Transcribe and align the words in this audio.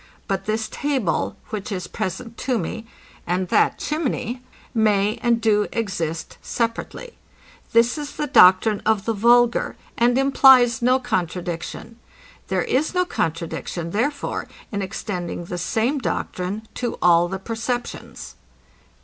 But 0.27 0.45
this 0.45 0.67
table, 0.67 1.35
which 1.51 1.71
is 1.71 1.85
present 1.85 2.35
to 2.39 2.57
me, 2.57 2.87
and 3.27 3.49
the 3.49 3.73
chimney, 3.77 4.41
may 4.73 5.19
and 5.21 5.39
do 5.39 5.67
exist 5.71 6.39
separately. 6.41 7.19
This 7.71 7.99
is 7.99 8.13
the 8.15 8.25
doctrine 8.25 8.81
of 8.83 9.05
the 9.05 9.13
vulgar, 9.13 9.75
and 9.99 10.17
implies 10.17 10.81
no 10.81 10.97
contradiction. 10.97 11.99
There 12.47 12.63
is 12.63 12.95
no 12.95 13.05
contradiction, 13.05 13.91
therefore, 13.91 14.47
in 14.71 14.81
extending 14.81 15.45
the 15.45 15.59
same 15.59 15.99
doctrine 15.99 16.67
to 16.73 16.97
all 16.99 17.27
the 17.27 17.37
perceptions. 17.37 18.33